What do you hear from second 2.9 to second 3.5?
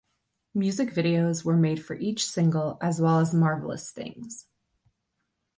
well as